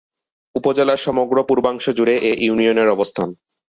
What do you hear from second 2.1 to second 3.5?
এ ইউনিয়নের অবস্থান।